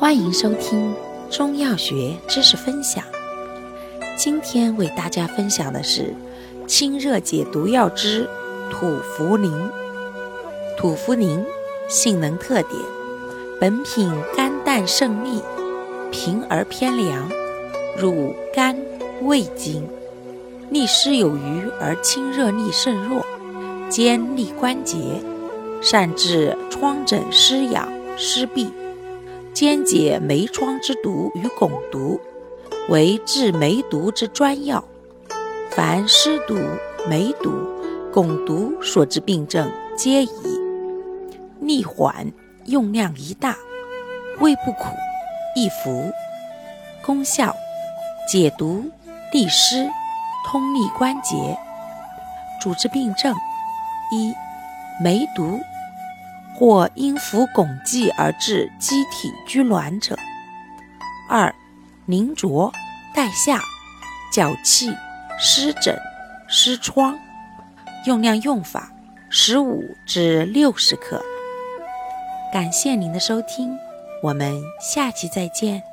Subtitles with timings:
[0.00, 0.94] 欢迎收听
[1.28, 3.04] 中药学知识分享。
[4.16, 6.14] 今天为大家分享的是
[6.66, 8.26] 清热解毒药之
[8.70, 9.52] 土茯苓。
[10.78, 11.44] 土茯苓
[11.86, 12.80] 性能特点：
[13.60, 15.42] 本品甘淡胜利，
[16.10, 17.30] 平而偏凉，
[17.98, 18.74] 入肝
[19.20, 19.86] 胃经，
[20.70, 23.22] 利湿有余而清热利肾弱，
[23.90, 24.96] 兼利关节，
[25.82, 27.86] 善治疮疹湿痒
[28.16, 28.70] 湿痹。
[29.52, 32.20] 兼解梅疮之毒与汞毒，
[32.88, 34.84] 为治梅毒之专药。
[35.70, 36.56] 凡湿毒、
[37.08, 37.50] 梅毒、
[38.12, 40.30] 汞毒所致病症，皆宜。
[41.60, 42.32] 利缓，
[42.66, 43.56] 用量宜大，
[44.38, 44.86] 味不苦，
[45.56, 46.10] 易服。
[47.04, 47.54] 功效：
[48.28, 48.84] 解毒、
[49.32, 49.88] 利湿、
[50.46, 51.58] 通利关节。
[52.60, 53.34] 主治病症：
[54.12, 54.32] 一、
[55.02, 55.60] 梅毒。
[56.56, 60.14] 或因服汞剂而致机体拘挛者；
[61.28, 61.54] 二、
[62.06, 62.72] 凝浊、
[63.14, 63.60] 带下、
[64.32, 64.94] 脚气、
[65.38, 65.98] 湿疹、
[66.48, 67.18] 湿疮。
[68.06, 68.90] 用量用法：
[69.28, 71.22] 十五至六十克。
[72.52, 73.78] 感谢您的收听，
[74.22, 75.89] 我们下期再见。